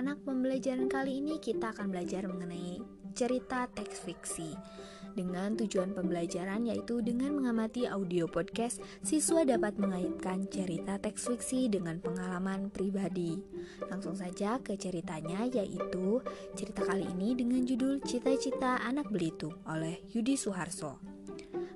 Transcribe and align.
anak-anak, 0.00 0.24
pembelajaran 0.24 0.88
kali 0.88 1.20
ini 1.20 1.36
kita 1.36 1.76
akan 1.76 1.92
belajar 1.92 2.24
mengenai 2.24 2.80
cerita 3.12 3.68
teks 3.68 4.00
fiksi. 4.00 4.56
Dengan 5.12 5.60
tujuan 5.60 5.92
pembelajaran 5.92 6.64
yaitu 6.64 7.04
dengan 7.04 7.36
mengamati 7.36 7.84
audio 7.84 8.24
podcast, 8.24 8.80
siswa 9.04 9.44
dapat 9.44 9.76
mengaitkan 9.76 10.48
cerita 10.48 10.96
teks 10.96 11.28
fiksi 11.28 11.68
dengan 11.68 12.00
pengalaman 12.00 12.72
pribadi. 12.72 13.44
Langsung 13.92 14.16
saja 14.16 14.56
ke 14.64 14.80
ceritanya 14.80 15.44
yaitu 15.44 16.24
cerita 16.56 16.80
kali 16.80 17.04
ini 17.04 17.36
dengan 17.36 17.68
judul 17.68 18.00
Cita-cita 18.00 18.80
Anak 18.80 19.12
Belitung 19.12 19.52
oleh 19.68 20.00
Yudi 20.16 20.32
Suharso. 20.32 21.19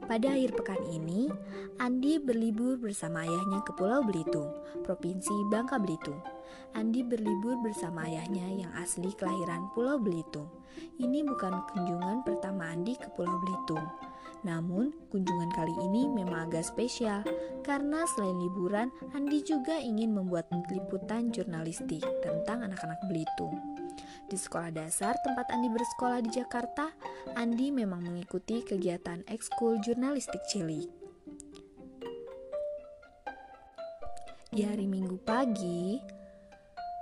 Pada 0.04 0.36
akhir 0.36 0.52
pekan 0.52 0.84
ini, 0.92 1.32
Andi 1.80 2.20
berlibur 2.20 2.76
bersama 2.76 3.24
ayahnya 3.24 3.64
ke 3.64 3.72
Pulau 3.72 4.04
Belitung, 4.04 4.52
Provinsi 4.84 5.32
Bangka 5.48 5.80
Belitung. 5.80 6.20
Andi 6.76 7.00
berlibur 7.00 7.56
bersama 7.64 8.04
ayahnya 8.04 8.44
yang 8.52 8.72
asli 8.76 9.08
kelahiran 9.16 9.72
Pulau 9.72 9.96
Belitung. 9.96 10.50
Ini 11.00 11.24
bukan 11.24 11.64
kunjungan 11.72 12.20
pertama 12.20 12.68
Andi 12.68 13.00
ke 13.00 13.08
Pulau 13.16 13.32
Belitung. 13.48 13.80
Namun, 14.44 14.92
kunjungan 15.08 15.48
kali 15.56 15.72
ini 15.88 16.04
memang 16.12 16.52
agak 16.52 16.68
spesial 16.68 17.24
karena 17.64 18.04
selain 18.12 18.36
liburan, 18.36 18.92
Andi 19.16 19.40
juga 19.40 19.80
ingin 19.80 20.12
membuat 20.12 20.52
liputan 20.68 21.32
jurnalistik 21.32 22.04
tentang 22.20 22.60
anak-anak 22.60 23.00
Belitung. 23.08 23.56
Di 24.24 24.36
sekolah 24.40 24.72
dasar 24.72 25.14
tempat 25.20 25.50
Andi 25.52 25.68
bersekolah 25.68 26.24
di 26.24 26.30
Jakarta, 26.32 26.90
Andi 27.36 27.70
memang 27.70 28.02
mengikuti 28.02 28.64
kegiatan 28.64 29.22
ekskul 29.28 29.78
jurnalistik 29.84 30.40
cilik. 30.48 30.88
Di 34.54 34.62
hari 34.62 34.86
Minggu 34.86 35.18
pagi, 35.22 35.98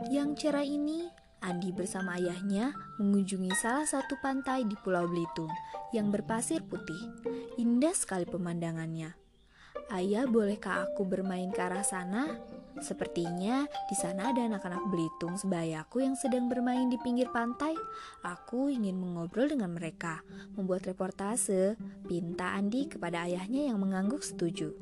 yang 0.09 0.33
cerah 0.33 0.65
ini, 0.65 1.05
Andi 1.43 1.75
bersama 1.75 2.17
ayahnya 2.17 2.71
mengunjungi 3.03 3.51
salah 3.59 3.85
satu 3.85 4.15
pantai 4.23 4.63
di 4.63 4.79
Pulau 4.79 5.11
Belitung 5.11 5.51
yang 5.93 6.09
berpasir 6.09 6.63
putih. 6.65 7.03
Indah 7.61 7.93
sekali 7.93 8.25
pemandangannya. 8.25 9.13
Ayah, 9.93 10.25
bolehkah 10.25 10.89
aku 10.89 11.05
bermain 11.05 11.53
ke 11.53 11.61
arah 11.61 11.85
sana? 11.85 12.41
Sepertinya 12.81 13.69
di 13.91 13.97
sana 13.99 14.33
ada 14.33 14.49
anak-anak 14.49 14.89
Belitung 14.89 15.37
sebayaku 15.37 16.01
yang 16.07 16.17
sedang 16.17 16.49
bermain 16.49 16.89
di 16.89 16.97
pinggir 17.03 17.29
pantai. 17.29 17.77
Aku 18.25 18.73
ingin 18.73 18.97
mengobrol 18.97 19.53
dengan 19.53 19.77
mereka, 19.77 20.25
membuat 20.57 20.89
reportase. 20.89 21.77
Pinta 22.09 22.57
Andi 22.57 22.89
kepada 22.89 23.29
ayahnya 23.29 23.69
yang 23.69 23.83
mengangguk 23.83 24.25
setuju. 24.25 24.73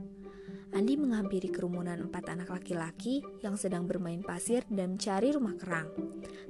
Andi 0.70 0.94
menghampiri 0.94 1.50
kerumunan 1.50 1.98
empat 1.98 2.30
anak 2.30 2.54
laki-laki 2.54 3.26
yang 3.42 3.58
sedang 3.58 3.90
bermain 3.90 4.22
pasir 4.22 4.62
dan 4.70 4.94
mencari 4.94 5.34
rumah 5.34 5.58
kerang. 5.58 5.90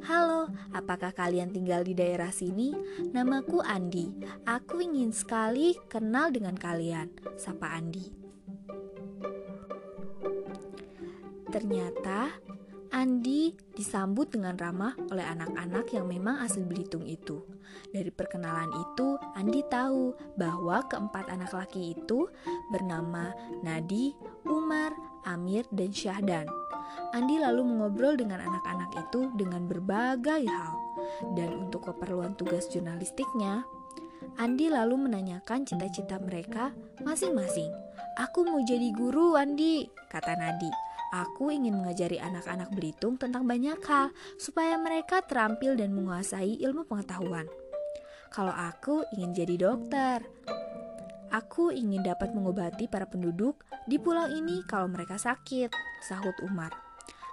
Halo, 0.05 0.52
apakah 0.77 1.16
kalian 1.16 1.48
tinggal 1.48 1.80
di 1.80 1.96
daerah 1.96 2.28
sini? 2.28 2.77
Namaku 3.16 3.64
Andi. 3.64 4.12
Aku 4.44 4.84
ingin 4.84 5.16
sekali 5.16 5.72
kenal 5.88 6.28
dengan 6.28 6.52
kalian, 6.52 7.08
sapa 7.41 7.72
Andi. 7.72 8.30
Ternyata 11.50 12.30
Andi 12.90 13.54
disambut 13.78 14.34
dengan 14.34 14.58
ramah 14.58 14.98
oleh 15.14 15.22
anak-anak 15.22 15.94
yang 15.94 16.10
memang 16.10 16.42
asli 16.42 16.66
Belitung 16.66 17.06
itu. 17.06 17.38
Dari 17.94 18.10
perkenalan 18.10 18.70
itu, 18.74 19.14
Andi 19.38 19.62
tahu 19.70 20.10
bahwa 20.34 20.82
keempat 20.90 21.30
anak 21.30 21.54
laki 21.54 21.94
itu 21.94 22.26
bernama 22.74 23.30
Nadi, 23.62 24.10
Umar, 24.42 24.90
Amir, 25.22 25.70
dan 25.70 25.94
Syahdan. 25.94 26.50
Andi 27.14 27.38
lalu 27.38 27.62
mengobrol 27.62 28.18
dengan 28.18 28.42
anak-anak 28.42 28.90
itu 29.06 29.30
dengan 29.38 29.70
berbagai 29.70 30.50
hal. 30.50 30.74
Dan 31.38 31.66
untuk 31.66 31.86
keperluan 31.94 32.34
tugas 32.34 32.66
jurnalistiknya, 32.74 33.62
Andi 34.34 34.66
lalu 34.66 34.98
menanyakan 34.98 35.62
cita-cita 35.62 36.18
mereka 36.18 36.74
masing-masing. 37.06 37.70
Aku 38.18 38.42
mau 38.42 38.58
jadi 38.66 38.90
guru, 38.90 39.39
Andi, 39.39 39.86
kata 40.10 40.34
Nadi. 40.34 40.89
Aku 41.10 41.50
ingin 41.50 41.74
mengajari 41.74 42.22
anak-anak 42.22 42.70
Belitung 42.70 43.18
tentang 43.18 43.42
banyak 43.42 43.82
hal 43.82 44.14
supaya 44.38 44.78
mereka 44.78 45.18
terampil 45.26 45.74
dan 45.74 45.90
menguasai 45.90 46.62
ilmu 46.62 46.86
pengetahuan. 46.86 47.50
Kalau 48.30 48.54
aku 48.54 49.02
ingin 49.18 49.34
jadi 49.34 49.58
dokter, 49.58 50.22
aku 51.34 51.74
ingin 51.74 52.06
dapat 52.06 52.30
mengobati 52.30 52.86
para 52.86 53.10
penduduk 53.10 53.58
di 53.90 53.98
pulau 53.98 54.30
ini 54.30 54.62
kalau 54.70 54.86
mereka 54.86 55.18
sakit, 55.18 55.74
sahut 56.06 56.38
Umar. 56.46 56.70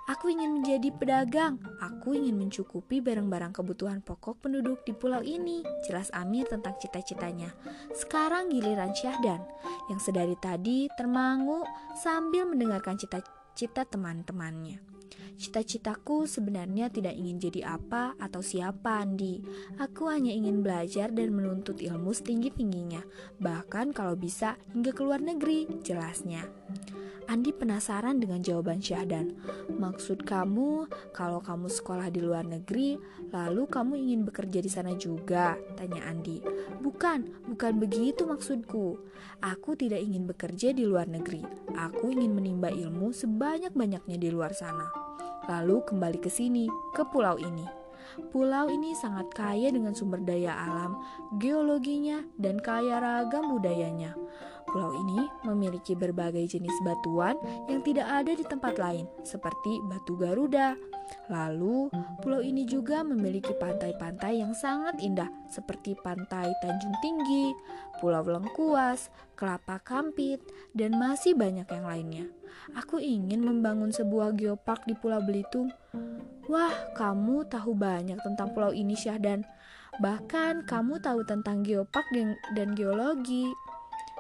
Aku 0.10 0.32
ingin 0.32 0.58
menjadi 0.58 0.90
pedagang. 0.96 1.60
Aku 1.84 2.16
ingin 2.16 2.40
mencukupi 2.40 3.04
barang-barang 3.04 3.52
kebutuhan 3.52 4.00
pokok 4.02 4.40
penduduk 4.40 4.82
di 4.88 4.96
pulau 4.96 5.20
ini. 5.20 5.62
Jelas 5.86 6.10
Amir 6.16 6.48
tentang 6.48 6.80
cita-citanya. 6.80 7.52
Sekarang 7.92 8.48
giliran 8.48 8.96
Syahdan, 8.96 9.44
yang 9.92 10.00
sedari 10.00 10.40
tadi 10.40 10.88
termangu 10.96 11.68
sambil 12.00 12.48
mendengarkan 12.48 12.96
cita-cita 12.96 13.37
cita 13.58 13.90
teman-temannya. 13.90 14.78
Cita-citaku 15.38 16.26
sebenarnya 16.26 16.90
tidak 16.90 17.14
ingin 17.14 17.38
jadi 17.38 17.78
apa 17.78 18.18
atau 18.18 18.42
siapa, 18.42 19.06
Andi. 19.06 19.46
Aku 19.78 20.10
hanya 20.10 20.34
ingin 20.34 20.66
belajar 20.66 21.14
dan 21.14 21.30
menuntut 21.30 21.78
ilmu 21.78 22.10
setinggi-tingginya, 22.10 23.06
bahkan 23.38 23.94
kalau 23.94 24.18
bisa 24.18 24.58
hingga 24.74 24.98
ke 24.98 25.02
luar 25.06 25.22
negeri, 25.22 25.70
jelasnya. 25.86 26.50
Andi 27.28 27.52
penasaran 27.52 28.24
dengan 28.24 28.40
jawaban 28.40 28.80
Syahdan. 28.80 29.36
Maksud 29.78 30.24
kamu, 30.24 30.88
kalau 31.12 31.44
kamu 31.44 31.68
sekolah 31.68 32.08
di 32.08 32.24
luar 32.24 32.48
negeri, 32.48 32.96
lalu 33.36 33.68
kamu 33.68 34.00
ingin 34.00 34.24
bekerja 34.24 34.64
di 34.64 34.72
sana 34.72 34.96
juga? 34.96 35.60
Tanya 35.76 36.08
Andi. 36.08 36.40
Bukan, 36.80 37.52
bukan 37.52 37.74
begitu 37.78 38.24
maksudku. 38.24 38.98
Aku 39.44 39.76
tidak 39.76 40.02
ingin 40.02 40.24
bekerja 40.24 40.72
di 40.72 40.88
luar 40.88 41.12
negeri. 41.12 41.44
Aku 41.76 42.10
ingin 42.16 42.32
menimba 42.32 42.72
ilmu 42.72 43.12
sebanyak-banyaknya 43.12 44.18
di 44.18 44.30
luar 44.32 44.56
sana. 44.56 45.07
Lalu 45.48 45.80
kembali 45.88 46.20
ke 46.20 46.28
sini, 46.28 46.68
ke 46.92 47.08
pulau 47.08 47.40
ini. 47.40 47.64
Pulau 48.36 48.68
ini 48.68 48.92
sangat 48.96 49.32
kaya 49.32 49.72
dengan 49.72 49.96
sumber 49.96 50.20
daya 50.20 50.52
alam, 50.52 51.00
geologinya, 51.40 52.24
dan 52.36 52.60
kaya 52.60 53.00
ragam 53.00 53.56
budayanya. 53.56 54.16
Pulau 54.68 54.92
ini 54.94 55.24
memiliki 55.48 55.96
berbagai 55.96 56.44
jenis 56.44 56.76
batuan 56.84 57.40
yang 57.72 57.80
tidak 57.82 58.08
ada 58.08 58.36
di 58.36 58.44
tempat 58.44 58.76
lain, 58.76 59.08
seperti 59.24 59.80
batu 59.88 60.20
Garuda. 60.20 60.76
Lalu, 61.32 61.88
pulau 62.20 62.44
ini 62.44 62.68
juga 62.68 63.00
memiliki 63.00 63.56
pantai-pantai 63.56 64.44
yang 64.44 64.52
sangat 64.52 65.00
indah, 65.00 65.32
seperti 65.48 65.96
Pantai 65.96 66.52
Tanjung 66.60 66.92
Tinggi, 67.00 67.56
Pulau 68.04 68.28
Lengkuas, 68.28 69.08
Kelapa 69.40 69.80
Kampit, 69.80 70.44
dan 70.76 71.00
masih 71.00 71.32
banyak 71.32 71.64
yang 71.72 71.86
lainnya. 71.88 72.26
Aku 72.76 73.00
ingin 73.00 73.40
membangun 73.40 73.96
sebuah 73.96 74.36
geopark 74.36 74.84
di 74.84 75.00
Pulau 75.00 75.24
Belitung. 75.24 75.72
Wah, 76.52 76.76
kamu 76.96 77.48
tahu 77.48 77.72
banyak 77.72 78.20
tentang 78.24 78.52
pulau 78.52 78.76
ini, 78.76 78.96
Syahdan. 78.96 79.48
Bahkan 80.04 80.68
kamu 80.68 81.00
tahu 81.00 81.24
tentang 81.24 81.64
geopark 81.64 82.08
dan 82.52 82.76
geologi. 82.76 83.52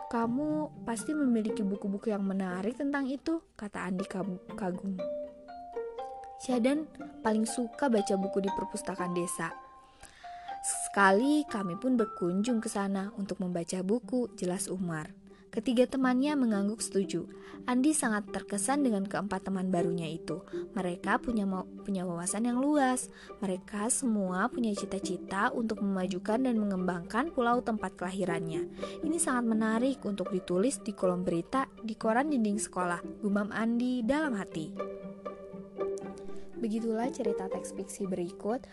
Kamu 0.07 0.83
pasti 0.87 1.11
memiliki 1.11 1.67
buku-buku 1.67 2.15
yang 2.15 2.23
menarik 2.23 2.79
tentang 2.79 3.11
itu, 3.11 3.43
kata 3.59 3.83
Andi 3.83 4.07
kagum. 4.55 4.95
Syadan 6.39 6.87
paling 7.19 7.43
suka 7.43 7.91
baca 7.91 8.15
buku 8.15 8.39
di 8.39 8.47
perpustakaan 8.47 9.11
desa. 9.11 9.51
Sekali 10.63 11.43
kami 11.43 11.75
pun 11.75 11.99
berkunjung 11.99 12.63
ke 12.63 12.71
sana 12.71 13.11
untuk 13.19 13.43
membaca 13.43 13.83
buku, 13.83 14.31
jelas 14.39 14.71
Umar. 14.71 15.11
Ketiga 15.47 15.87
temannya 15.87 16.35
mengangguk 16.37 16.83
setuju. 16.83 17.25
Andi 17.67 17.91
sangat 17.91 18.31
terkesan 18.31 18.83
dengan 18.85 19.03
keempat 19.03 19.47
teman 19.47 19.67
barunya 19.67 20.07
itu. 20.07 20.39
Mereka 20.71 21.19
punya 21.19 21.43
punya 21.83 22.07
wawasan 22.07 22.47
yang 22.47 22.63
luas. 22.63 23.11
Mereka 23.43 23.91
semua 23.91 24.47
punya 24.47 24.71
cita-cita 24.71 25.51
untuk 25.51 25.83
memajukan 25.83 26.47
dan 26.47 26.55
mengembangkan 26.55 27.35
pulau 27.35 27.59
tempat 27.59 27.99
kelahirannya. 27.99 28.71
Ini 29.03 29.17
sangat 29.19 29.45
menarik 29.51 29.99
untuk 30.07 30.31
ditulis 30.31 30.79
di 30.79 30.95
kolom 30.95 31.27
berita 31.27 31.67
di 31.83 31.95
koran 31.99 32.31
dinding 32.31 32.59
sekolah. 32.59 33.03
Gumam 33.19 33.51
Andi 33.51 34.03
dalam 34.03 34.35
hati. 34.39 34.71
Begitulah 36.57 37.11
cerita 37.13 37.51
teks 37.51 37.75
fiksi 37.75 38.09
berikut. 38.09 38.63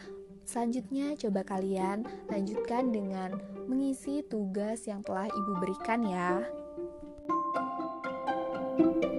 Selanjutnya, 0.44 1.16
coba 1.16 1.40
kalian 1.40 2.04
lanjutkan 2.28 2.92
dengan 2.92 3.40
mengisi 3.64 4.20
tugas 4.28 4.84
yang 4.84 5.00
telah 5.00 5.24
Ibu 5.28 5.52
berikan, 5.56 6.04
ya. 6.04 6.44
Thank 8.76 9.04
you 9.04 9.13